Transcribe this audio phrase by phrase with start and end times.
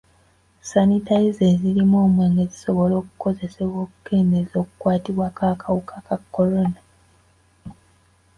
[0.69, 6.79] Sanitayiza ezirimu omwenge zisobola okukozesebwa okukendeeza okukwatibwa kw'akawuka ka kolona.